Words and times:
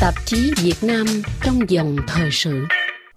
Tạp 0.00 0.14
chí 0.24 0.52
Việt 0.62 0.76
Nam 0.82 1.06
trong 1.44 1.70
dòng 1.70 1.96
thời 2.08 2.30
sự. 2.30 2.66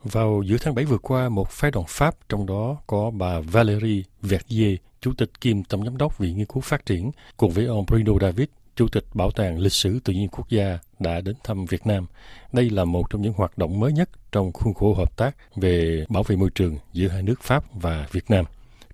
Vào 0.04 0.42
giữa 0.46 0.58
tháng 0.62 0.76
7 0.76 0.86
vừa 0.86 0.98
qua, 0.98 1.30
một 1.30 1.50
phái 1.50 1.72
đoàn 1.72 1.86
Pháp, 1.90 2.16
trong 2.30 2.46
đó 2.46 2.78
có 2.88 3.12
bà 3.12 3.40
Valérie 3.40 4.02
Verdier, 4.22 4.76
Chủ 5.02 5.14
tịch 5.18 5.42
kiêm 5.42 5.64
Tổng 5.64 5.86
giám 5.86 5.98
đốc 5.98 6.18
Viện 6.18 6.38
Nghiên 6.38 6.46
cứu 6.46 6.62
Phát 6.62 6.86
triển, 6.86 7.12
cùng 7.38 7.52
với 7.52 7.66
ông 7.66 7.86
Bruno 7.86 8.14
David, 8.22 8.46
Chủ 8.76 8.88
tịch 8.88 9.04
Bảo 9.14 9.32
tàng 9.32 9.60
Lịch 9.60 9.74
sử 9.74 10.00
Tự 10.04 10.14
nhiên 10.14 10.28
Quốc 10.28 10.50
gia 10.50 10.80
đã 11.00 11.22
đến 11.22 11.36
thăm 11.44 11.66
Việt 11.66 11.88
Nam. 11.88 12.06
Đây 12.54 12.70
là 12.70 12.86
một 12.86 13.10
trong 13.10 13.22
những 13.22 13.34
hoạt 13.34 13.58
động 13.58 13.80
mới 13.80 13.94
nhất 13.94 14.10
trong 14.32 14.52
khuôn 14.52 14.74
khổ 14.74 14.94
hợp 14.94 15.18
tác 15.18 15.36
về 15.56 16.06
bảo 16.10 16.24
vệ 16.24 16.36
môi 16.36 16.50
trường 16.56 16.78
giữa 16.94 17.08
hai 17.08 17.24
nước 17.24 17.42
Pháp 17.42 17.64
và 17.74 18.08
Việt 18.12 18.30
Nam. 18.30 18.46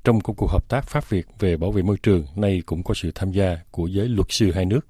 Trong 0.04 0.22
công 0.22 0.36
cuộc 0.36 0.52
hợp 0.52 0.70
tác 0.70 0.88
Pháp-Việt 0.88 1.26
về 1.40 1.58
bảo 1.58 1.72
vệ 1.72 1.82
môi 1.82 1.98
trường, 2.04 2.26
nay 2.36 2.62
cũng 2.66 2.84
có 2.84 2.94
sự 2.94 3.12
tham 3.16 3.32
gia 3.32 3.58
của 3.72 3.88
giới 3.88 4.08
luật 4.08 4.28
sư 4.30 4.52
hai 4.52 4.66
nước. 4.66 4.86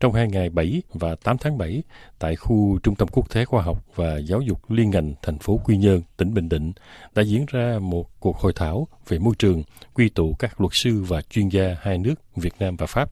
Trong 0.00 0.12
hai 0.12 0.28
ngày 0.28 0.50
7 0.50 0.82
và 0.94 1.14
8 1.24 1.36
tháng 1.40 1.58
7, 1.58 1.82
tại 2.18 2.36
khu 2.36 2.78
Trung 2.82 2.94
tâm 2.94 3.08
Quốc 3.12 3.34
tế 3.34 3.44
Khoa 3.44 3.62
học 3.62 3.78
và 3.94 4.18
Giáo 4.18 4.40
dục 4.40 4.58
liên 4.68 4.90
ngành 4.90 5.14
thành 5.22 5.38
phố 5.38 5.60
Quy 5.64 5.76
Nhơn, 5.76 6.00
tỉnh 6.16 6.34
Bình 6.34 6.48
Định, 6.48 6.72
đã 7.14 7.22
diễn 7.22 7.46
ra 7.52 7.78
một 7.80 8.20
cuộc 8.20 8.36
hội 8.36 8.52
thảo 8.56 8.88
về 9.08 9.18
môi 9.18 9.34
trường, 9.38 9.62
quy 9.94 10.08
tụ 10.08 10.34
các 10.38 10.60
luật 10.60 10.72
sư 10.74 11.02
và 11.08 11.20
chuyên 11.22 11.48
gia 11.48 11.76
hai 11.80 11.98
nước 11.98 12.14
Việt 12.36 12.52
Nam 12.58 12.76
và 12.76 12.86
Pháp. 12.86 13.08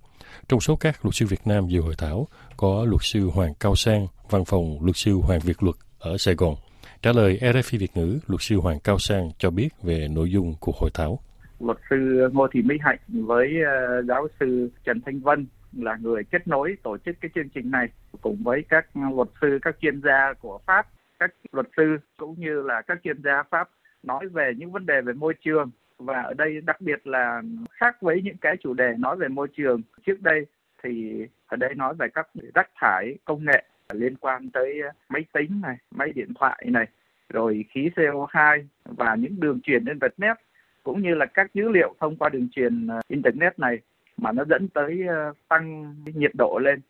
Trong 0.49 0.61
số 0.61 0.77
các 0.77 1.05
luật 1.05 1.15
sư 1.15 1.27
Việt 1.27 1.41
Nam 1.47 1.69
dự 1.69 1.81
hội 1.81 1.95
thảo 1.99 2.29
có 2.57 2.85
luật 2.85 3.03
sư 3.03 3.31
Hoàng 3.35 3.55
Cao 3.61 3.77
Sang, 3.77 4.07
văn 4.31 4.45
phòng 4.45 4.85
luật 4.85 4.97
sư 4.97 5.15
Hoàng 5.15 5.41
Việt 5.41 5.63
Luật 5.63 5.77
ở 5.99 6.17
Sài 6.19 6.35
Gòn. 6.35 6.55
Trả 7.03 7.13
lời 7.13 7.39
RFI 7.41 7.79
Việt 7.79 7.97
ngữ, 7.97 8.19
luật 8.27 8.43
sư 8.43 8.57
Hoàng 8.57 8.79
Cao 8.85 8.99
Sang 8.99 9.31
cho 9.39 9.51
biết 9.51 9.69
về 9.83 10.09
nội 10.09 10.31
dung 10.31 10.55
cuộc 10.61 10.77
hội 10.77 10.91
thảo. 10.95 11.19
Luật 11.61 11.79
sư 11.91 12.29
Ngô 12.33 12.47
Thị 12.53 12.63
Mỹ 12.63 12.75
Hạnh 12.81 12.99
với 13.09 13.49
ờ, 13.67 14.03
giáo 14.09 14.29
sư 14.41 14.71
Trần 14.85 15.01
Thanh 15.07 15.21
Vân 15.21 15.47
là 15.73 15.97
người 16.01 16.25
kết 16.25 16.49
nối 16.49 16.77
tổ 16.83 16.99
chức 16.99 17.17
cái 17.21 17.31
chương 17.35 17.49
trình 17.49 17.71
này 17.71 17.89
cùng 18.21 18.37
với 18.43 18.65
các 18.69 18.87
luật 19.15 19.29
sư, 19.41 19.59
các 19.63 19.77
chuyên 19.81 20.01
gia 20.03 20.33
của 20.41 20.59
Pháp, 20.67 20.87
các 21.19 21.35
luật 21.53 21.67
sư 21.77 21.99
cũng 22.17 22.35
như 22.41 22.63
là 22.63 22.83
các 22.83 22.99
chuyên 23.05 23.23
gia 23.23 23.43
Pháp 23.43 23.69
nói 24.03 24.29
về 24.29 24.53
những 24.57 24.73
vấn 24.73 24.87
đề 24.87 25.01
về 25.01 25.13
môi 25.13 25.35
trường. 25.45 25.71
Và 25.99 26.23
ở 26.23 26.35
đây 26.35 26.61
đặc 26.61 26.81
biệt 26.81 27.07
là 27.07 27.43
khác 27.71 28.03
với 28.03 28.23
những 28.23 28.37
cái 28.37 28.57
chủ 28.57 28.75
đề 28.75 28.95
nói 28.99 29.17
về 29.17 29.29
môi 29.29 29.49
trường 29.49 29.83
trước 30.07 30.23
đây 30.23 30.47
thì 30.83 31.27
ở 31.47 31.57
đây 31.57 31.75
nói 31.75 31.95
về 31.95 32.07
các 32.15 32.29
rác 32.55 32.71
thải 32.77 33.15
công 33.25 33.45
nghệ 33.45 33.65
liên 33.93 34.17
quan 34.17 34.51
tới 34.51 34.83
máy 35.09 35.25
tính 35.33 35.61
này, 35.63 35.77
máy 35.91 36.13
điện 36.15 36.35
thoại 36.35 36.65
này, 36.67 36.87
rồi 37.29 37.65
khí 37.71 37.91
CO2 37.97 38.65
và 38.85 39.15
những 39.15 39.41
đường 39.41 39.61
truyền 39.61 39.85
internet 39.85 40.37
cũng 40.83 41.03
như 41.03 41.15
là 41.15 41.27
các 41.27 41.55
dữ 41.55 41.69
liệu 41.69 41.95
thông 42.01 42.17
qua 42.17 42.29
đường 42.29 42.49
truyền 42.53 42.87
ờ, 42.87 43.01
internet 43.09 43.59
này 43.59 43.79
mà 44.21 44.33
nó 44.33 44.45
dẫn 44.45 44.69
tới 44.69 45.07
ờ, 45.09 45.33
tăng 45.49 45.95
nhiệt 46.05 46.31
độ 46.35 46.59
lên. 46.63 46.81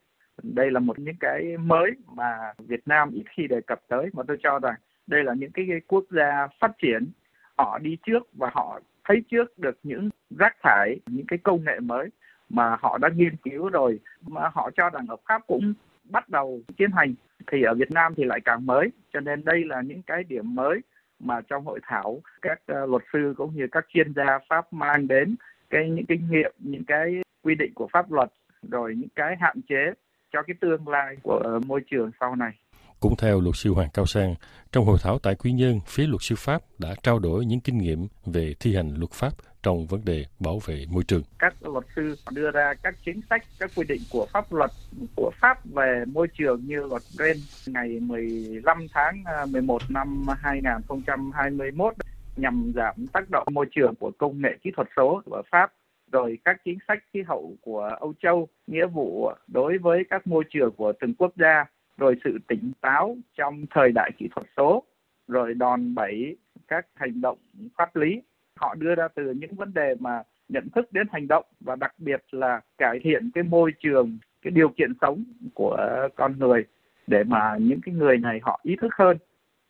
Đây 0.42 0.70
là 0.70 0.80
một 0.80 0.98
những 0.98 1.16
cái 1.20 1.56
mới 1.56 1.90
mà 2.14 2.52
Việt 2.58 2.80
Nam 2.86 3.10
ít 3.10 3.24
khi 3.36 3.46
đề 3.46 3.60
cập 3.60 3.80
tới, 3.88 4.10
mà 4.12 4.22
tôi 4.28 4.36
cho 4.42 4.58
rằng 4.58 4.74
đây 5.06 5.24
là 5.24 5.34
những 5.34 5.50
cái 5.52 5.66
quốc 5.86 6.04
gia 6.10 6.48
phát 6.60 6.72
triển. 6.82 7.10
Họ 7.58 7.78
đi 7.78 7.96
trước 8.06 8.28
và 8.32 8.50
họ 8.52 8.80
thấy 9.04 9.22
trước 9.30 9.58
được 9.58 9.78
những 9.82 10.10
rác 10.38 10.56
thải, 10.62 11.00
những 11.06 11.26
cái 11.26 11.38
công 11.38 11.64
nghệ 11.64 11.80
mới 11.80 12.08
mà 12.48 12.76
họ 12.80 12.98
đã 12.98 13.08
nghiên 13.16 13.36
cứu 13.36 13.68
rồi, 13.68 14.00
mà 14.26 14.50
họ 14.52 14.70
cho 14.76 14.90
rằng 14.90 15.06
ở 15.08 15.16
Pháp 15.28 15.42
cũng 15.46 15.74
bắt 16.04 16.28
đầu 16.28 16.60
tiến 16.76 16.90
hành. 16.90 17.14
Thì 17.46 17.62
ở 17.62 17.74
Việt 17.74 17.90
Nam 17.90 18.14
thì 18.16 18.24
lại 18.24 18.40
càng 18.44 18.66
mới, 18.66 18.90
cho 19.12 19.20
nên 19.20 19.44
đây 19.44 19.64
là 19.64 19.82
những 19.82 20.02
cái 20.02 20.24
điểm 20.24 20.54
mới 20.54 20.80
mà 21.20 21.40
trong 21.40 21.64
hội 21.64 21.80
thảo 21.82 22.20
các 22.42 22.60
ờ, 22.66 22.86
luật 22.86 23.02
sư 23.12 23.34
cũng 23.36 23.54
như 23.54 23.66
các 23.72 23.86
chuyên 23.88 24.12
gia 24.14 24.38
Pháp 24.48 24.72
mang 24.72 25.08
đến 25.08 25.36
cái 25.70 25.90
những 25.90 26.06
kinh 26.06 26.30
nghiệm 26.30 26.52
những 26.58 26.84
cái 26.84 27.06
quy 27.42 27.54
định 27.54 27.72
của 27.74 27.88
pháp 27.92 28.12
luật 28.12 28.28
rồi 28.70 28.94
những 28.96 29.08
cái 29.16 29.36
hạn 29.40 29.60
chế 29.68 29.92
cho 30.32 30.42
cái 30.46 30.54
tương 30.60 30.88
lai 30.88 31.16
của 31.22 31.60
môi 31.66 31.80
trường 31.90 32.10
sau 32.20 32.36
này. 32.36 32.52
Cũng 33.00 33.14
theo 33.18 33.40
luật 33.40 33.56
sư 33.56 33.72
Hoàng 33.72 33.88
Cao 33.94 34.06
Sang, 34.06 34.34
trong 34.72 34.84
hội 34.84 34.98
thảo 35.02 35.18
tại 35.18 35.34
Quy 35.34 35.52
Nhơn, 35.52 35.80
phía 35.86 36.06
luật 36.06 36.22
sư 36.22 36.34
Pháp 36.38 36.62
đã 36.78 36.94
trao 37.02 37.18
đổi 37.18 37.44
những 37.44 37.60
kinh 37.60 37.78
nghiệm 37.78 38.08
về 38.26 38.54
thi 38.60 38.76
hành 38.76 38.94
luật 38.94 39.10
pháp 39.10 39.32
trong 39.62 39.86
vấn 39.86 40.04
đề 40.04 40.24
bảo 40.40 40.58
vệ 40.66 40.84
môi 40.90 41.04
trường. 41.04 41.22
Các 41.38 41.54
luật 41.62 41.84
sư 41.96 42.16
đưa 42.30 42.50
ra 42.50 42.74
các 42.82 42.94
chính 43.04 43.20
sách, 43.30 43.42
các 43.60 43.70
quy 43.76 43.84
định 43.88 44.00
của 44.12 44.26
pháp 44.32 44.52
luật 44.52 44.70
của 45.16 45.30
Pháp 45.40 45.58
về 45.64 46.04
môi 46.12 46.28
trường 46.38 46.66
như 46.66 46.76
luật 46.76 47.02
REN 47.02 47.36
ngày 47.66 47.88
15 48.00 48.86
tháng 48.92 49.24
11 49.52 49.82
năm 49.88 50.26
2021 50.40 51.94
nhằm 52.40 52.72
giảm 52.74 52.94
tác 53.12 53.30
động 53.30 53.46
môi 53.52 53.66
trường 53.70 53.94
của 53.94 54.10
công 54.18 54.42
nghệ 54.42 54.56
kỹ 54.62 54.70
thuật 54.76 54.88
số 54.96 55.22
ở 55.30 55.42
Pháp 55.50 55.72
rồi 56.12 56.38
các 56.44 56.60
chính 56.64 56.78
sách 56.88 56.98
khí 57.12 57.22
hậu 57.22 57.56
của 57.62 57.90
Âu 58.00 58.12
Châu, 58.22 58.48
nghĩa 58.66 58.86
vụ 58.86 59.30
đối 59.48 59.78
với 59.78 60.04
các 60.10 60.26
môi 60.26 60.44
trường 60.50 60.70
của 60.76 60.92
từng 61.00 61.14
quốc 61.14 61.32
gia, 61.36 61.64
rồi 61.96 62.16
sự 62.24 62.38
tỉnh 62.48 62.72
táo 62.80 63.16
trong 63.36 63.64
thời 63.70 63.92
đại 63.94 64.10
kỹ 64.18 64.28
thuật 64.34 64.46
số, 64.56 64.82
rồi 65.28 65.54
đòn 65.54 65.94
bẩy 65.94 66.36
các 66.68 66.86
hành 66.94 67.20
động 67.20 67.38
pháp 67.78 67.96
lý. 67.96 68.22
Họ 68.56 68.74
đưa 68.74 68.94
ra 68.94 69.08
từ 69.08 69.30
những 69.30 69.54
vấn 69.54 69.74
đề 69.74 69.94
mà 70.00 70.22
nhận 70.48 70.68
thức 70.74 70.92
đến 70.92 71.06
hành 71.12 71.28
động 71.28 71.44
và 71.60 71.76
đặc 71.76 71.94
biệt 71.98 72.24
là 72.30 72.60
cải 72.78 72.98
thiện 73.02 73.30
cái 73.34 73.44
môi 73.44 73.72
trường, 73.78 74.18
cái 74.42 74.50
điều 74.50 74.68
kiện 74.68 74.92
sống 75.00 75.24
của 75.54 76.08
con 76.16 76.38
người 76.38 76.64
để 77.06 77.24
mà 77.24 77.56
những 77.60 77.80
cái 77.86 77.94
người 77.94 78.18
này 78.18 78.40
họ 78.42 78.60
ý 78.62 78.76
thức 78.80 78.94
hơn 78.98 79.16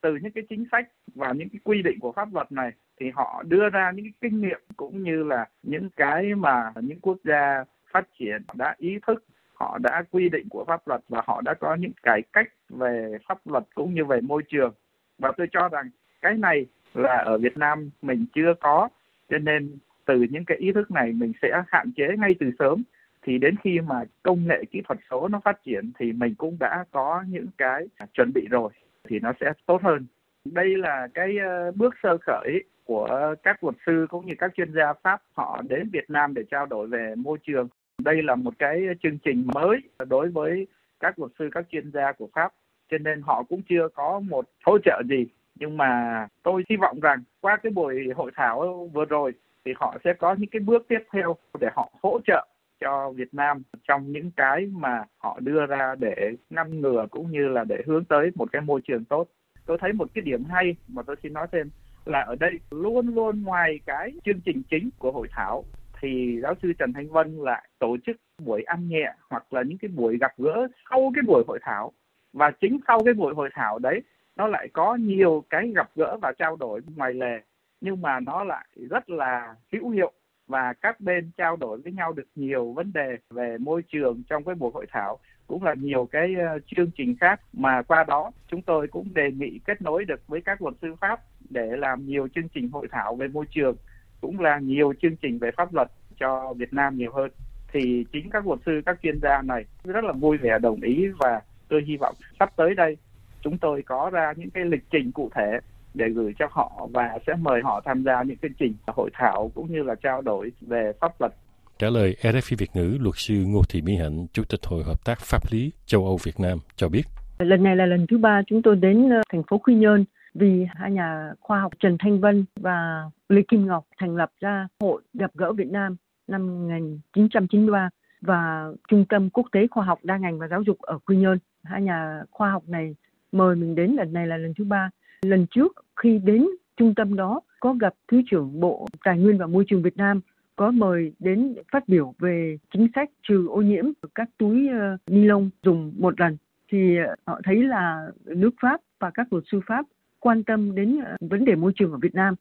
từ 0.00 0.16
những 0.22 0.32
cái 0.32 0.44
chính 0.48 0.64
sách 0.72 0.88
và 1.14 1.32
những 1.32 1.48
cái 1.48 1.60
quy 1.64 1.82
định 1.82 1.98
của 2.00 2.12
pháp 2.12 2.34
luật 2.34 2.52
này, 2.52 2.72
thì 3.00 3.10
họ 3.14 3.42
đưa 3.46 3.68
ra 3.68 3.90
những 3.90 4.04
cái 4.04 4.12
kinh 4.20 4.40
nghiệm 4.40 4.60
cũng 4.76 5.02
như 5.02 5.22
là 5.22 5.48
những 5.62 5.90
cái 5.96 6.34
mà 6.34 6.72
những 6.80 7.00
quốc 7.00 7.18
gia 7.24 7.64
phát 7.92 8.08
triển 8.18 8.42
đã 8.54 8.74
ý 8.78 8.98
thức, 9.06 9.24
họ 9.54 9.78
đã 9.82 10.04
quy 10.10 10.28
định 10.28 10.48
của 10.48 10.64
pháp 10.64 10.88
luật 10.88 11.00
và 11.08 11.22
họ 11.24 11.40
đã 11.40 11.54
có 11.54 11.74
những 11.74 11.92
cải 12.02 12.22
cách 12.32 12.48
về 12.68 13.18
pháp 13.28 13.38
luật 13.46 13.64
cũng 13.74 13.94
như 13.94 14.04
về 14.04 14.20
môi 14.20 14.42
trường. 14.48 14.74
Và 15.18 15.32
tôi 15.36 15.46
cho 15.52 15.68
rằng 15.68 15.90
cái 16.20 16.34
này 16.34 16.66
là 16.94 17.16
ở 17.16 17.38
Việt 17.38 17.56
Nam 17.56 17.90
mình 18.02 18.26
chưa 18.34 18.54
có, 18.60 18.88
cho 19.28 19.38
nên 19.38 19.78
từ 20.04 20.26
những 20.30 20.44
cái 20.44 20.56
ý 20.58 20.72
thức 20.72 20.90
này 20.90 21.12
mình 21.12 21.32
sẽ 21.42 21.62
hạn 21.68 21.92
chế 21.96 22.08
ngay 22.18 22.30
từ 22.40 22.50
sớm. 22.58 22.82
Thì 23.22 23.38
đến 23.38 23.54
khi 23.64 23.80
mà 23.80 24.04
công 24.22 24.46
nghệ 24.46 24.64
kỹ 24.70 24.82
thuật 24.84 24.98
số 25.10 25.28
nó 25.28 25.40
phát 25.44 25.64
triển 25.64 25.90
thì 25.98 26.12
mình 26.12 26.34
cũng 26.34 26.56
đã 26.60 26.84
có 26.90 27.24
những 27.28 27.46
cái 27.58 27.86
chuẩn 28.14 28.30
bị 28.34 28.46
rồi 28.50 28.72
thì 29.10 29.18
nó 29.20 29.32
sẽ 29.40 29.52
tốt 29.66 29.82
hơn 29.82 30.06
đây 30.44 30.76
là 30.76 31.08
cái 31.14 31.38
ờ, 31.38 31.72
bước 31.72 31.94
sơ 32.02 32.18
khởi 32.18 32.64
của 32.84 33.34
các 33.42 33.64
luật 33.64 33.76
sư 33.86 34.06
cũng 34.10 34.26
như 34.26 34.34
các 34.38 34.52
chuyên 34.56 34.72
gia 34.74 34.92
Pháp 35.02 35.22
họ 35.32 35.62
đến 35.68 35.90
Việt 35.92 36.10
Nam 36.10 36.34
để 36.34 36.42
trao 36.50 36.66
đổi 36.66 36.86
về 36.86 37.14
môi 37.16 37.38
trường. 37.42 37.68
Đây 37.98 38.22
là 38.22 38.34
một 38.34 38.54
cái 38.58 38.82
chương 39.02 39.18
trình 39.18 39.46
mới 39.54 39.78
đối 40.08 40.28
với 40.28 40.66
các 41.00 41.18
luật 41.18 41.32
sư, 41.38 41.48
các 41.52 41.64
chuyên 41.70 41.90
gia 41.92 42.12
của 42.12 42.28
Pháp, 42.34 42.52
cho 42.90 42.98
nên 42.98 43.22
họ 43.22 43.42
cũng 43.48 43.62
chưa 43.68 43.88
có 43.94 44.20
một 44.20 44.44
hỗ 44.64 44.78
trợ 44.84 45.02
gì. 45.08 45.26
Nhưng 45.54 45.76
mà 45.76 46.26
tôi 46.42 46.64
hy 46.70 46.76
vọng 46.76 47.00
rằng 47.00 47.22
qua 47.40 47.56
cái 47.56 47.72
buổi 47.72 48.08
hội 48.16 48.30
thảo 48.36 48.88
vừa 48.92 49.04
rồi 49.04 49.32
thì 49.64 49.72
họ 49.76 49.96
sẽ 50.04 50.12
có 50.12 50.34
những 50.38 50.50
cái 50.50 50.60
bước 50.60 50.86
tiếp 50.88 51.00
theo 51.12 51.36
để 51.60 51.68
họ 51.74 51.90
hỗ 52.02 52.20
trợ 52.26 52.46
cho 52.80 53.10
Việt 53.10 53.34
Nam 53.34 53.62
trong 53.88 54.12
những 54.12 54.30
cái 54.36 54.66
mà 54.66 55.04
họ 55.18 55.40
đưa 55.40 55.66
ra 55.66 55.94
để 55.98 56.36
ngăn 56.50 56.80
ngừa 56.80 57.06
cũng 57.10 57.30
như 57.30 57.48
là 57.48 57.64
để 57.64 57.82
hướng 57.86 58.04
tới 58.04 58.30
một 58.34 58.52
cái 58.52 58.62
môi 58.62 58.80
trường 58.80 59.04
tốt. 59.04 59.26
Tôi 59.66 59.78
thấy 59.80 59.92
một 59.92 60.08
cái 60.14 60.22
điểm 60.22 60.44
hay 60.44 60.76
mà 60.88 61.02
tôi 61.02 61.16
xin 61.22 61.32
nói 61.32 61.46
thêm 61.52 61.70
là 62.04 62.20
ở 62.20 62.36
đây 62.40 62.50
luôn 62.70 63.14
luôn 63.14 63.42
ngoài 63.42 63.80
cái 63.86 64.12
chương 64.24 64.40
trình 64.44 64.62
chính 64.70 64.90
của 64.98 65.12
hội 65.12 65.28
thảo 65.30 65.64
thì 66.00 66.40
giáo 66.42 66.54
sư 66.62 66.72
Trần 66.78 66.92
Thanh 66.92 67.08
Vân 67.08 67.36
lại 67.38 67.68
tổ 67.78 67.96
chức 68.06 68.16
buổi 68.44 68.62
ăn 68.62 68.88
nhẹ 68.88 69.14
hoặc 69.30 69.52
là 69.52 69.62
những 69.62 69.78
cái 69.78 69.88
buổi 69.88 70.18
gặp 70.18 70.32
gỡ 70.38 70.68
sau 70.90 71.12
cái 71.14 71.22
buổi 71.26 71.44
hội 71.48 71.58
thảo 71.62 71.92
và 72.32 72.50
chính 72.60 72.80
sau 72.86 73.00
cái 73.04 73.14
buổi 73.14 73.34
hội 73.34 73.48
thảo 73.52 73.78
đấy, 73.78 74.02
nó 74.36 74.46
lại 74.46 74.68
có 74.72 74.94
nhiều 74.94 75.44
cái 75.50 75.72
gặp 75.74 75.90
gỡ 75.96 76.18
và 76.22 76.32
trao 76.38 76.56
đổi 76.56 76.80
ngoài 76.96 77.14
lề, 77.14 77.40
nhưng 77.80 78.02
mà 78.02 78.20
nó 78.20 78.44
lại 78.44 78.66
rất 78.90 79.10
là 79.10 79.54
hữu 79.72 79.90
hiệu 79.90 80.12
và 80.50 80.72
các 80.72 81.00
bên 81.00 81.30
trao 81.36 81.56
đổi 81.56 81.80
với 81.80 81.92
nhau 81.92 82.12
được 82.12 82.26
nhiều 82.34 82.72
vấn 82.72 82.92
đề 82.92 83.16
về 83.30 83.58
môi 83.58 83.82
trường 83.82 84.22
trong 84.28 84.44
cái 84.44 84.54
buổi 84.54 84.70
hội 84.74 84.86
thảo, 84.92 85.18
cũng 85.46 85.62
là 85.62 85.74
nhiều 85.74 86.08
cái 86.12 86.34
ờ, 86.34 86.58
chương 86.66 86.90
trình 86.96 87.16
khác. 87.20 87.40
Mà 87.52 87.82
qua 87.82 88.04
đó, 88.04 88.30
chúng 88.48 88.62
tôi 88.62 88.88
cũng 88.88 89.14
đề 89.14 89.30
nghị 89.30 89.60
kết 89.66 89.82
nối 89.82 90.04
được 90.04 90.28
với 90.28 90.40
các 90.40 90.62
luật 90.62 90.74
sư 90.82 90.94
pháp 91.00 91.20
để 91.50 91.76
làm 91.76 92.06
nhiều 92.06 92.28
chương 92.34 92.48
trình 92.48 92.70
hội 92.70 92.88
thảo 92.90 93.14
về 93.14 93.28
môi 93.28 93.44
trường, 93.50 93.76
cũng 94.20 94.40
là 94.40 94.58
nhiều 94.58 94.92
chương 95.02 95.16
trình 95.16 95.38
về 95.38 95.50
pháp 95.56 95.74
luật 95.74 95.88
cho 96.20 96.54
Việt 96.56 96.72
Nam 96.72 96.96
nhiều 96.96 97.12
hơn. 97.12 97.30
Thì 97.72 98.04
chính 98.12 98.30
các 98.30 98.46
luật 98.46 98.60
sư, 98.66 98.80
các 98.86 98.98
chuyên 99.02 99.20
gia 99.22 99.42
này 99.42 99.64
rất 99.84 100.04
là 100.04 100.12
vui 100.12 100.36
vẻ, 100.36 100.58
đồng 100.58 100.80
ý 100.80 101.08
và 101.18 101.40
tôi 101.68 101.84
hy 101.86 101.96
vọng 101.96 102.14
sắp 102.38 102.56
tới 102.56 102.74
đây 102.74 102.96
chúng 103.42 103.58
tôi 103.58 103.82
có 103.82 104.10
ra 104.12 104.32
những 104.36 104.50
cái 104.50 104.64
lịch 104.64 104.84
trình 104.90 105.12
cụ 105.12 105.30
thể 105.34 105.60
để 105.94 106.08
gửi 106.14 106.34
cho 106.38 106.46
họ 106.50 106.88
và 106.92 107.18
sẽ 107.26 107.32
mời 107.40 107.60
họ 107.64 107.82
tham 107.84 108.02
gia 108.04 108.22
những 108.22 108.36
chương 108.42 108.54
trình 108.58 108.74
hội 108.86 109.10
thảo 109.12 109.50
cũng 109.54 109.72
như 109.72 109.82
là 109.82 109.94
trao 109.94 110.22
đổi 110.22 110.52
về 110.60 110.92
pháp 111.00 111.20
luật. 111.20 111.32
Trả 111.78 111.90
lời 111.90 112.16
RFI 112.20 112.56
Việt 112.58 112.70
ngữ, 112.74 112.96
luật 113.00 113.14
sư 113.16 113.34
Ngô 113.46 113.62
Thị 113.68 113.82
Mỹ 113.82 113.96
Hạnh, 113.96 114.26
Chủ 114.32 114.42
tịch 114.48 114.60
Hội 114.66 114.84
Hợp 114.84 115.04
tác 115.04 115.18
Pháp 115.20 115.42
lý 115.50 115.72
châu 115.86 116.04
Âu 116.04 116.18
Việt 116.24 116.40
Nam 116.40 116.58
cho 116.76 116.88
biết. 116.88 117.02
Lần 117.38 117.62
này 117.62 117.76
là 117.76 117.86
lần 117.86 118.06
thứ 118.06 118.18
ba 118.18 118.42
chúng 118.46 118.62
tôi 118.62 118.76
đến 118.76 119.10
ờ, 119.10 119.22
thành 119.32 119.42
phố 119.42 119.58
Quy 119.58 119.74
Nhơn 119.74 120.04
vì 120.34 120.66
hai 120.74 120.90
nhà 120.90 121.32
khoa 121.40 121.60
học 121.60 121.72
Trần 121.80 121.96
Thanh 121.98 122.20
Vân 122.20 122.44
và 122.56 123.04
Lê 123.28 123.42
Kim 123.48 123.66
Ngọc 123.66 123.84
thành 123.98 124.16
lập 124.16 124.30
ra 124.40 124.68
Hội 124.80 125.02
gặp 125.14 125.30
gỡ 125.34 125.52
Việt 125.52 125.68
Nam 125.70 125.96
năm 126.28 126.46
1993 126.46 127.88
và 128.20 128.70
Trung 128.88 129.04
tâm 129.08 129.30
Quốc 129.30 129.46
tế 129.52 129.66
Khoa 129.70 129.84
học 129.84 129.98
Đa 130.02 130.16
ngành 130.16 130.38
và 130.38 130.48
Giáo 130.48 130.62
dục 130.62 130.78
ở 130.80 130.98
Quy 130.98 131.16
Nhơn 131.16 131.38
hai 131.64 131.82
nhà 131.82 132.22
khoa 132.30 132.50
học 132.50 132.62
này 132.66 132.94
mời 133.32 133.56
mình 133.56 133.74
đến 133.74 133.92
lần 133.92 134.12
này 134.12 134.26
là 134.26 134.36
lần 134.36 134.54
thứ 134.54 134.64
ba 134.64 134.90
lần 135.22 135.46
trước, 135.50 135.72
khi 135.96 136.18
đến 136.18 136.46
trung 136.76 136.94
tâm 136.94 137.16
đó, 137.16 137.40
có 137.60 137.72
gặp 137.72 137.94
thứ 138.08 138.22
trưởng 138.30 138.60
bộ 138.60 138.86
tài 139.04 139.18
nguyên 139.18 139.38
và 139.38 139.46
môi 139.46 139.64
trường 139.68 139.82
Việt 139.82 139.96
Nam, 139.96 140.20
có 140.56 140.70
mời 140.70 141.12
đến 141.18 141.54
phát 141.72 141.88
biểu 141.88 142.14
về 142.18 142.56
chính 142.72 142.88
sách 142.94 143.10
trừ 143.28 143.46
ô 143.48 143.62
nhiễm 143.62 143.84
các 144.14 144.28
túi 144.38 144.68
ờ, 144.68 144.96
ni 145.06 145.24
lông 145.24 145.50
dùng 145.62 145.92
một 145.98 146.20
lần 146.20 146.36
thì 146.72 146.96
ờ, 146.96 147.14
họ 147.26 147.40
thấy 147.44 147.62
là 147.62 148.10
nước 148.24 148.50
Pháp 148.62 148.80
và 148.98 149.10
các 149.10 149.32
luật 149.32 149.44
sư 149.52 149.60
Pháp 149.66 149.86
quan 150.20 150.44
tâm 150.44 150.74
đến 150.74 151.00
ờ, 151.04 151.16
vấn 151.20 151.44
đề 151.44 151.54
môi 151.54 151.72
trường 151.76 151.92
ở 151.92 151.98
Việt 152.02 152.14
Nam. 152.14 152.34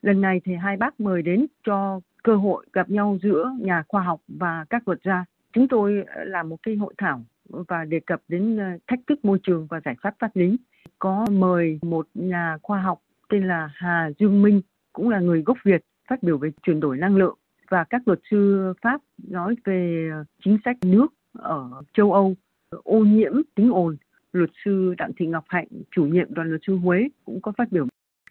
Lần 0.00 0.20
này 0.20 0.40
thì 0.44 0.54
hai 0.54 0.76
bác 0.76 1.00
mời 1.00 1.22
đến 1.22 1.46
cho 1.66 2.00
cơ 2.22 2.36
hội 2.36 2.66
gặp 2.72 2.90
nhau 2.90 3.18
giữa 3.22 3.50
nhà 3.60 3.82
khoa 3.88 4.02
học 4.02 4.20
và 4.28 4.64
các 4.70 4.88
luật 4.88 4.98
gia. 5.04 5.24
Chúng 5.52 5.68
tôi 5.68 6.04
làm 6.26 6.48
một 6.48 6.56
cái 6.62 6.76
hội 6.76 6.94
thảo 6.98 7.22
và 7.48 7.84
đề 7.84 8.00
cập 8.00 8.22
đến 8.28 8.56
ờ, 8.56 8.64
thách 8.86 9.00
thức 9.06 9.24
môi 9.24 9.38
trường 9.42 9.66
và 9.66 9.80
giải 9.84 9.94
pháp 10.02 10.14
pháp 10.18 10.36
lý. 10.36 10.56
Có 10.98 11.26
mời 11.30 11.78
một 11.82 12.08
nhà 12.14 12.58
khoa 12.62 12.80
học 12.80 13.00
tên 13.28 13.48
là 13.48 13.70
Hà 13.74 14.10
Dương 14.18 14.42
Minh, 14.42 14.60
cũng 14.92 15.08
là 15.08 15.20
người 15.20 15.42
gốc 15.42 15.58
Việt, 15.64 15.84
phát 16.08 16.22
biểu 16.22 16.38
về 16.38 16.50
chuyển 16.62 16.80
đổi 16.80 16.96
năng 16.96 17.16
lượng 17.16 17.38
và 17.70 17.84
các 17.84 18.08
luật 18.08 18.20
sư 18.30 18.72
Pháp 18.82 19.00
nói 19.28 19.54
về 19.64 20.08
ờ, 20.12 20.24
chính 20.44 20.58
sách 20.64 20.76
nước 20.84 21.06
ở 21.32 21.70
châu 21.94 22.12
Âu, 22.12 22.34
ô 22.70 22.98
nhiễm 22.98 23.32
tiếng 23.54 23.74
ồn. 23.74 23.96
Luật 24.32 24.50
sư 24.64 24.94
Đặng 24.98 25.12
Thị 25.16 25.26
Ngọc 25.26 25.44
Hạnh, 25.48 25.66
chủ 25.90 26.04
nhiệm 26.04 26.34
đoàn 26.34 26.48
luật 26.48 26.60
sư 26.66 26.76
Huế 26.76 27.08
cũng 27.24 27.40
có 27.40 27.52
phát 27.58 27.72
biểu. 27.72 27.86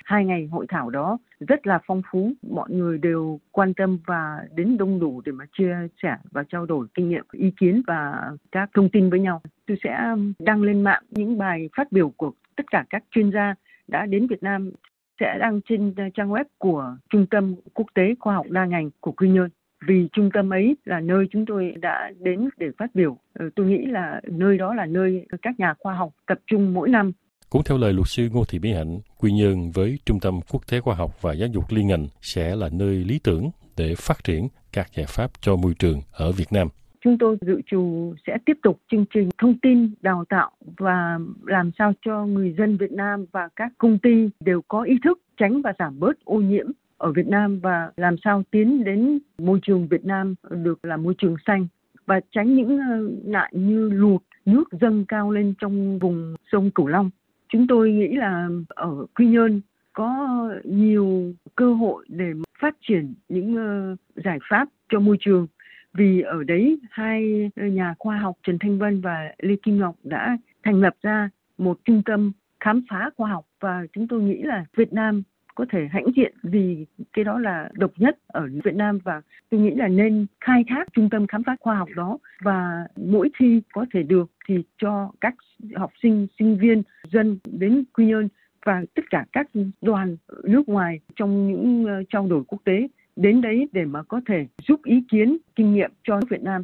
Hai 0.05 0.25
ngày 0.25 0.47
hội 0.51 0.65
thảo 0.69 0.89
đó 0.89 1.17
rất 1.39 1.67
là 1.67 1.79
phong 1.85 2.01
phú, 2.11 2.31
mọi 2.51 2.69
người 2.71 2.97
đều 2.97 3.39
quan 3.51 3.73
tâm 3.73 3.99
và 4.05 4.39
đến 4.55 4.77
đông 4.77 4.99
đủ 4.99 5.21
để 5.25 5.31
mà 5.31 5.45
chia 5.57 5.75
sẻ 6.03 6.17
và 6.31 6.43
trao 6.49 6.65
đổi 6.65 6.87
kinh 6.93 7.09
nghiệm, 7.09 7.25
ý 7.31 7.51
kiến 7.59 7.81
và 7.87 8.31
các 8.51 8.69
thông 8.73 8.89
tin 8.89 9.09
với 9.09 9.19
nhau. 9.19 9.41
Tôi 9.67 9.77
sẽ 9.83 9.97
um, 10.11 10.33
đăng 10.39 10.63
lên 10.63 10.81
mạng 10.81 11.03
những 11.09 11.37
bài 11.37 11.69
phát 11.77 11.91
biểu 11.91 12.09
của 12.09 12.31
tất 12.55 12.71
cả 12.71 12.85
các 12.89 13.03
chuyên 13.11 13.31
gia 13.31 13.55
đã 13.87 14.05
đến 14.05 14.27
Việt 14.27 14.43
Nam 14.43 14.71
sẽ 15.19 15.37
đăng 15.39 15.61
trên 15.61 15.89
uh, 15.89 16.13
trang 16.13 16.29
web 16.29 16.45
của 16.57 16.97
Trung 17.09 17.25
tâm 17.31 17.55
Quốc 17.73 17.87
tế 17.93 18.15
Khoa 18.19 18.35
học 18.35 18.45
Đa 18.49 18.65
ngành 18.65 18.89
của 18.99 19.11
Quy 19.11 19.29
Nhơn. 19.29 19.49
Vì 19.87 20.07
trung 20.11 20.29
tâm 20.33 20.53
ấy 20.53 20.77
là 20.85 20.99
nơi 20.99 21.27
chúng 21.31 21.45
tôi 21.45 21.73
đã 21.81 22.11
đến 22.19 22.49
để 22.57 22.71
phát 22.77 22.95
biểu. 22.95 23.17
Ờ, 23.33 23.49
tôi 23.55 23.65
nghĩ 23.65 23.85
là 23.85 24.21
nơi 24.27 24.57
đó 24.57 24.73
là 24.73 24.85
nơi 24.85 25.27
các 25.41 25.59
nhà 25.59 25.73
khoa 25.79 25.93
học 25.93 26.11
tập 26.27 26.39
trung 26.47 26.73
mỗi 26.73 26.89
năm. 26.89 27.11
Cũng 27.55 27.63
theo 27.63 27.77
lời 27.77 27.93
luật 27.93 28.07
sư 28.07 28.29
Ngô 28.33 28.43
Thị 28.45 28.59
Mỹ 28.59 28.73
Hạnh, 28.73 28.99
Quy 29.17 29.31
Nhơn 29.31 29.71
với 29.71 29.99
Trung 30.05 30.19
tâm 30.19 30.39
Quốc 30.51 30.67
tế 30.71 30.79
Khoa 30.79 30.95
học 30.95 31.21
và 31.21 31.33
Giáo 31.33 31.49
dục 31.53 31.63
liên 31.69 31.87
ngành 31.87 32.07
sẽ 32.21 32.55
là 32.55 32.69
nơi 32.71 32.95
lý 32.95 33.19
tưởng 33.23 33.49
để 33.77 33.95
phát 33.97 34.23
triển 34.23 34.47
các 34.73 34.87
giải 34.95 35.05
pháp 35.09 35.31
cho 35.41 35.55
môi 35.55 35.73
trường 35.79 36.01
ở 36.11 36.31
Việt 36.31 36.51
Nam 36.51 36.67
chúng 37.03 37.17
tôi 37.17 37.37
dự 37.41 37.61
trù 37.71 38.13
sẽ 38.27 38.37
tiếp 38.45 38.53
tục 38.63 38.79
chương 38.91 39.05
trình 39.13 39.29
thông 39.37 39.59
tin 39.59 39.91
đào 40.01 40.25
tạo 40.29 40.51
và 40.77 41.19
làm 41.45 41.71
sao 41.77 41.93
cho 42.05 42.25
người 42.25 42.55
dân 42.57 42.77
Việt 42.77 42.91
Nam 42.91 43.25
và 43.31 43.49
các 43.55 43.71
công 43.77 43.99
ty 43.99 44.29
đều 44.39 44.61
có 44.67 44.81
ý 44.81 44.95
thức 45.03 45.19
tránh 45.37 45.61
và 45.61 45.73
giảm 45.79 45.99
bớt 45.99 46.25
ô 46.25 46.35
nhiễm 46.37 46.65
ở 46.97 47.11
Việt 47.11 47.27
Nam 47.27 47.59
và 47.59 47.91
làm 47.97 48.15
sao 48.23 48.43
tiến 48.51 48.83
đến 48.83 49.19
môi 49.37 49.59
trường 49.63 49.87
Việt 49.87 50.05
Nam 50.05 50.35
được 50.49 50.85
là 50.85 50.97
môi 50.97 51.13
trường 51.17 51.35
xanh 51.47 51.67
và 52.05 52.19
tránh 52.31 52.55
những 52.55 52.77
ờ, 52.77 53.09
nạn 53.23 53.51
như 53.53 53.89
lụt 53.89 54.21
nước 54.45 54.63
dâng 54.81 55.05
cao 55.05 55.31
lên 55.31 55.53
trong 55.59 55.99
vùng 55.99 56.35
sông 56.51 56.71
Cửu 56.71 56.87
Long. 56.87 57.09
Chúng 57.49 57.67
tôi 57.67 57.91
nghĩ 57.91 58.07
là 58.07 58.49
ở 58.67 59.05
Quy 59.15 59.27
Nhơn 59.27 59.61
có 59.93 60.27
nhiều 60.63 61.33
cơ 61.55 61.73
hội 61.73 62.05
để 62.07 62.31
phát 62.59 62.75
triển 62.81 63.13
những 63.29 63.55
ờ, 63.55 63.95
giải 64.15 64.39
pháp 64.49 64.67
cho 64.89 64.99
môi 64.99 65.17
trường. 65.19 65.47
Vì 65.93 66.21
ở 66.21 66.43
đấy 66.43 66.79
hai 66.91 67.49
nhà 67.55 67.95
khoa 67.99 68.17
học 68.17 68.37
Trần 68.43 68.59
Thanh 68.59 68.77
Vân 68.77 69.01
và 69.01 69.31
Lê 69.37 69.55
Kim 69.63 69.79
Ngọc 69.79 69.95
đã 70.03 70.37
thành 70.63 70.81
lập 70.81 70.95
ra 71.01 71.29
một 71.57 71.79
trung 71.85 72.01
tâm 72.05 72.31
khám 72.59 72.81
phá 72.89 73.09
khoa 73.17 73.29
học 73.29 73.45
và 73.59 73.85
chúng 73.93 74.07
tôi 74.07 74.21
nghĩ 74.21 74.41
là 74.43 74.65
Việt 74.75 74.93
Nam 74.93 75.23
có 75.55 75.65
thể 75.71 75.87
hãnh 75.91 76.05
diện 76.15 76.33
vì 76.43 76.85
cái 77.13 77.25
đó 77.25 77.39
là 77.39 77.69
độc 77.73 77.91
nhất 77.97 78.17
ở 78.27 78.47
Việt 78.63 78.75
Nam 78.75 78.99
và 79.03 79.21
tôi 79.49 79.59
nghĩ 79.59 79.71
là 79.75 79.87
nên 79.87 80.25
khai 80.41 80.63
thác 80.67 80.93
trung 80.93 81.09
tâm 81.09 81.27
khám 81.27 81.43
phá 81.43 81.55
khoa 81.59 81.75
học 81.75 81.89
đó 81.95 82.17
và 82.41 82.87
mỗi 82.95 83.29
khi 83.39 83.61
có 83.73 83.85
thể 83.93 84.03
được 84.03 84.31
thì 84.47 84.63
cho 84.77 85.11
các 85.21 85.35
học 85.75 85.91
sinh, 86.03 86.27
sinh 86.39 86.57
viên, 86.57 86.83
dân 87.11 87.37
đến 87.45 87.83
Quy 87.93 88.05
Nhơn 88.05 88.27
và 88.65 88.83
tất 88.95 89.03
cả 89.09 89.25
các 89.31 89.47
đoàn 89.81 90.17
nước 90.43 90.69
ngoài 90.69 90.99
trong 91.15 91.47
những 91.47 91.85
ờ, 91.85 92.03
trao 92.09 92.27
đổi 92.27 92.43
quốc 92.47 92.59
tế 92.63 92.87
đến 93.15 93.41
đấy 93.41 93.67
để 93.71 93.85
mà 93.85 94.03
có 94.03 94.21
thể 94.27 94.47
giúp 94.67 94.83
ý 94.83 95.03
kiến, 95.11 95.37
kinh 95.55 95.73
nghiệm 95.73 95.91
cho 96.03 96.19
Việt 96.29 96.41
Nam. 96.41 96.63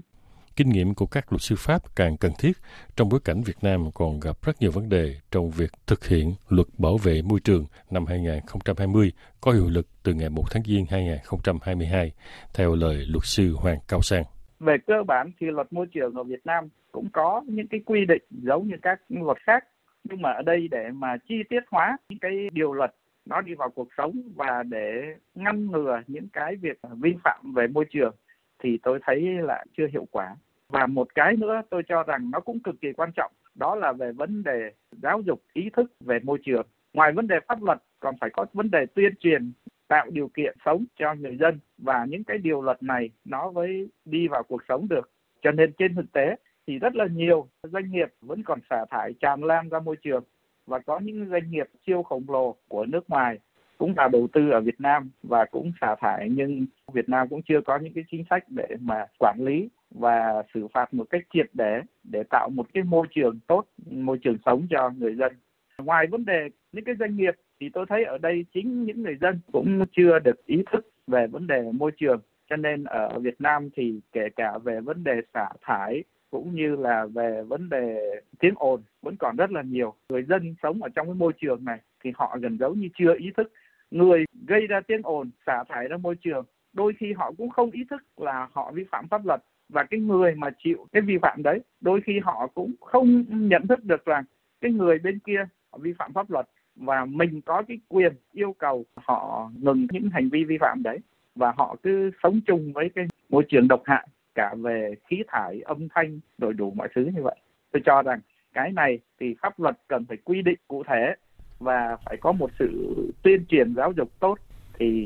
Kinh 0.61 0.69
nghiệm 0.69 0.93
của 0.93 1.05
các 1.05 1.31
luật 1.31 1.41
sư 1.41 1.55
Pháp 1.57 1.95
càng 1.95 2.17
cần 2.17 2.31
thiết 2.39 2.51
trong 2.95 3.09
bối 3.09 3.19
cảnh 3.25 3.41
Việt 3.45 3.57
Nam 3.61 3.91
còn 3.93 4.19
gặp 4.19 4.35
rất 4.45 4.61
nhiều 4.61 4.71
vấn 4.71 4.89
đề 4.89 5.15
trong 5.31 5.49
việc 5.49 5.71
thực 5.87 6.07
hiện 6.07 6.33
luật 6.49 6.67
bảo 6.77 6.97
vệ 6.97 7.21
môi 7.21 7.39
trường 7.39 7.65
năm 7.91 8.05
2020 8.05 9.11
có 9.41 9.51
hiệu 9.51 9.69
lực 9.69 9.87
từ 10.03 10.13
ngày 10.13 10.29
1 10.29 10.43
tháng 10.51 10.63
Giêng 10.63 10.85
2022, 10.89 12.11
theo 12.53 12.75
lời 12.75 13.05
luật 13.09 13.23
sư 13.23 13.53
Hoàng 13.53 13.77
Cao 13.87 14.01
Sang. 14.01 14.23
Về 14.59 14.77
cơ 14.87 15.03
bản 15.07 15.31
thì 15.39 15.47
luật 15.47 15.73
môi 15.73 15.85
trường 15.93 16.15
ở 16.15 16.23
Việt 16.23 16.45
Nam 16.45 16.69
cũng 16.91 17.09
có 17.13 17.41
những 17.47 17.67
cái 17.67 17.79
quy 17.85 18.05
định 18.05 18.23
giống 18.29 18.67
như 18.67 18.75
các 18.81 18.99
luật 19.09 19.37
khác 19.45 19.63
nhưng 20.03 20.21
mà 20.21 20.31
ở 20.31 20.41
đây 20.41 20.67
để 20.71 20.89
mà 20.93 21.17
chi 21.29 21.35
tiết 21.49 21.63
hóa 21.71 21.97
những 22.09 22.19
cái 22.19 22.49
điều 22.51 22.73
luật 22.73 22.95
nó 23.25 23.41
đi 23.41 23.53
vào 23.53 23.69
cuộc 23.69 23.87
sống 23.97 24.21
và 24.35 24.63
để 24.63 25.15
ngăn 25.35 25.71
ngừa 25.71 26.01
những 26.07 26.27
cái 26.33 26.55
việc 26.55 26.79
vi 26.99 27.13
phạm 27.23 27.53
về 27.53 27.67
môi 27.67 27.85
trường 27.91 28.15
thì 28.63 28.77
tôi 28.83 28.99
thấy 29.05 29.21
là 29.21 29.65
chưa 29.77 29.87
hiệu 29.93 30.07
quả 30.11 30.35
và 30.71 30.87
một 30.87 31.15
cái 31.15 31.35
nữa 31.37 31.61
tôi 31.69 31.83
cho 31.87 32.03
rằng 32.03 32.31
nó 32.31 32.39
cũng 32.39 32.59
cực 32.59 32.81
kỳ 32.81 32.93
quan 32.93 33.11
trọng, 33.15 33.31
đó 33.55 33.75
là 33.75 33.93
về 33.93 34.11
vấn 34.11 34.43
đề 34.43 34.71
giáo 34.91 35.21
dục 35.21 35.41
ý 35.53 35.69
thức 35.69 35.91
về 35.99 36.19
môi 36.23 36.39
trường. 36.43 36.67
Ngoài 36.93 37.11
vấn 37.11 37.27
đề 37.27 37.35
pháp 37.47 37.63
luật, 37.63 37.77
còn 37.99 38.15
phải 38.21 38.29
có 38.33 38.45
vấn 38.53 38.71
đề 38.71 38.85
tuyên 38.85 39.13
truyền, 39.19 39.51
tạo 39.87 40.05
điều 40.09 40.27
kiện 40.27 40.57
sống 40.65 40.85
cho 40.99 41.13
người 41.13 41.37
dân. 41.37 41.59
Và 41.77 42.05
những 42.05 42.23
cái 42.23 42.37
điều 42.37 42.61
luật 42.61 42.83
này 42.83 43.09
nó 43.25 43.51
mới 43.51 43.89
đi 44.05 44.27
vào 44.27 44.43
cuộc 44.43 44.61
sống 44.67 44.87
được. 44.89 45.11
Cho 45.41 45.51
nên 45.51 45.71
trên 45.77 45.95
thực 45.95 46.11
tế 46.11 46.35
thì 46.67 46.79
rất 46.79 46.95
là 46.95 47.05
nhiều 47.11 47.47
doanh 47.63 47.91
nghiệp 47.91 48.13
vẫn 48.21 48.43
còn 48.43 48.59
xả 48.69 48.85
thải 48.89 49.13
tràn 49.19 49.43
lan 49.43 49.69
ra 49.69 49.79
môi 49.79 49.95
trường. 49.95 50.23
Và 50.67 50.79
có 50.79 50.99
những 50.99 51.29
doanh 51.29 51.51
nghiệp 51.51 51.67
siêu 51.87 52.03
khổng 52.03 52.25
lồ 52.27 52.55
của 52.67 52.85
nước 52.85 53.09
ngoài 53.09 53.39
cũng 53.77 53.93
vào 53.93 54.09
đầu 54.09 54.27
tư 54.33 54.49
ở 54.49 54.61
Việt 54.61 54.81
Nam 54.81 55.11
và 55.23 55.45
cũng 55.45 55.71
xả 55.81 55.95
thải. 56.01 56.29
Nhưng 56.29 56.65
Việt 56.93 57.09
Nam 57.09 57.29
cũng 57.29 57.41
chưa 57.41 57.61
có 57.61 57.77
những 57.77 57.93
cái 57.93 58.03
chính 58.11 58.23
sách 58.29 58.43
để 58.47 58.67
mà 58.79 59.05
quản 59.19 59.37
lý 59.39 59.69
và 59.91 60.43
xử 60.53 60.67
phạt 60.73 60.93
một 60.93 61.09
cách 61.09 61.23
triệt 61.33 61.49
để 61.53 61.81
để 62.03 62.23
tạo 62.29 62.49
một 62.49 62.65
cái 62.73 62.83
môi 62.83 63.07
trường 63.09 63.39
tốt, 63.47 63.65
môi 63.91 64.17
trường 64.23 64.37
sống 64.45 64.67
cho 64.69 64.89
người 64.89 65.15
dân. 65.15 65.33
Ngoài 65.77 66.07
vấn 66.07 66.25
đề 66.25 66.49
những 66.71 66.85
cái 66.85 66.95
doanh 66.99 67.17
nghiệp 67.17 67.35
thì 67.59 67.69
tôi 67.69 67.85
thấy 67.89 68.03
ở 68.03 68.17
đây 68.17 68.45
chính 68.53 68.83
những 68.83 69.03
người 69.03 69.17
dân 69.21 69.39
cũng 69.51 69.85
chưa 69.91 70.19
được 70.19 70.45
ý 70.45 70.63
thức 70.71 70.89
về 71.07 71.27
vấn 71.27 71.47
đề 71.47 71.71
môi 71.71 71.91
trường. 71.97 72.19
Cho 72.49 72.55
nên 72.55 72.83
ở 72.83 73.19
Việt 73.19 73.41
Nam 73.41 73.69
thì 73.75 73.99
kể 74.11 74.29
cả 74.35 74.57
về 74.57 74.79
vấn 74.79 75.03
đề 75.03 75.21
xả 75.33 75.49
thải 75.61 76.03
cũng 76.31 76.55
như 76.55 76.75
là 76.75 77.05
về 77.05 77.43
vấn 77.43 77.69
đề 77.69 78.21
tiếng 78.39 78.53
ồn 78.55 78.81
vẫn 79.01 79.15
còn 79.19 79.35
rất 79.35 79.51
là 79.51 79.61
nhiều. 79.61 79.93
Người 80.09 80.23
dân 80.23 80.55
sống 80.63 80.83
ở 80.83 80.89
trong 80.95 81.07
cái 81.07 81.15
môi 81.15 81.33
trường 81.37 81.65
này 81.65 81.79
thì 82.03 82.11
họ 82.15 82.37
gần 82.41 82.57
giống 82.57 82.79
như 82.79 82.87
chưa 82.93 83.15
ý 83.17 83.31
thức. 83.37 83.51
Người 83.91 84.25
gây 84.47 84.67
ra 84.67 84.81
tiếng 84.87 85.01
ồn 85.03 85.29
xả 85.45 85.63
thải 85.69 85.87
ra 85.87 85.97
môi 85.97 86.15
trường 86.15 86.45
đôi 86.73 86.93
khi 86.97 87.13
họ 87.13 87.31
cũng 87.37 87.49
không 87.49 87.71
ý 87.71 87.83
thức 87.89 88.03
là 88.17 88.47
họ 88.51 88.71
vi 88.71 88.83
phạm 88.91 89.07
pháp 89.07 89.25
luật 89.25 89.41
và 89.71 89.83
cái 89.83 89.99
người 89.99 90.35
mà 90.35 90.49
chịu 90.63 90.87
cái 90.91 91.01
vi 91.01 91.17
phạm 91.21 91.43
đấy, 91.43 91.59
đôi 91.81 92.01
khi 92.05 92.19
họ 92.23 92.47
cũng 92.53 92.71
không 92.81 93.25
nhận 93.29 93.67
thức 93.67 93.83
được 93.83 94.05
rằng 94.05 94.23
cái 94.61 94.71
người 94.71 94.99
bên 94.99 95.19
kia 95.19 95.45
họ 95.71 95.77
vi 95.81 95.93
phạm 95.93 96.13
pháp 96.13 96.31
luật 96.31 96.47
và 96.75 97.05
mình 97.05 97.41
có 97.41 97.63
cái 97.67 97.79
quyền 97.87 98.13
yêu 98.31 98.55
cầu 98.59 98.85
họ 98.95 99.51
ngừng 99.59 99.87
những 99.91 100.09
hành 100.09 100.29
vi 100.29 100.43
vi 100.43 100.57
phạm 100.57 100.83
đấy 100.83 100.99
và 101.35 101.53
họ 101.57 101.75
cứ 101.83 102.11
sống 102.23 102.39
chung 102.47 102.73
với 102.73 102.89
cái 102.95 103.05
môi 103.29 103.43
trường 103.49 103.67
độc 103.67 103.81
hại 103.85 104.07
cả 104.35 104.55
về 104.57 104.95
khí 105.07 105.23
thải, 105.27 105.61
âm 105.65 105.87
thanh 105.89 106.19
rồi 106.37 106.53
đủ 106.53 106.73
mọi 106.75 106.87
thứ 106.95 107.09
như 107.15 107.23
vậy. 107.23 107.35
Tôi 107.71 107.81
cho 107.85 108.01
rằng 108.01 108.19
cái 108.53 108.71
này 108.71 108.99
thì 109.19 109.35
pháp 109.41 109.59
luật 109.59 109.77
cần 109.87 110.05
phải 110.05 110.17
quy 110.23 110.41
định 110.41 110.59
cụ 110.67 110.83
thể 110.87 111.15
và 111.59 111.97
phải 112.05 112.17
có 112.17 112.31
một 112.31 112.51
sự 112.59 112.95
tuyên 113.23 113.45
truyền 113.45 113.75
giáo 113.75 113.91
dục 113.91 114.19
tốt 114.19 114.37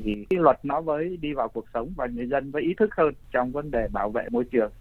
thì 0.06 0.26
cái 0.30 0.40
luật 0.40 0.60
nó 0.64 0.82
mới 0.82 1.18
đi 1.18 1.34
vào 1.34 1.50
cuộc 1.50 1.66
sống 1.74 1.94
và 1.98 2.06
người 2.06 2.28
dân 2.28 2.52
mới 2.52 2.62
ý 2.62 2.74
thức 2.74 2.90
hơn 2.98 3.14
trong 3.32 3.52
vấn 3.52 3.72
đề 3.72 3.88
bảo 3.94 4.10
vệ 4.10 4.24
môi 4.32 4.44
trường. 4.44 4.72